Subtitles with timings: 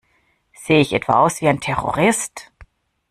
[0.55, 2.51] Sehe ich etwa aus wie ein Terrorist?